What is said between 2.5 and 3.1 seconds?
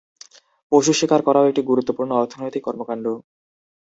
কর্মকাণ্ড।